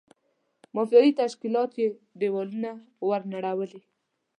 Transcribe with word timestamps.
مافیایي 0.75 1.11
تشکیلاتو 1.21 1.77
یې 1.83 1.89
دېوالونه 2.19 2.69
ور 3.07 3.21
نړولي. 3.33 3.81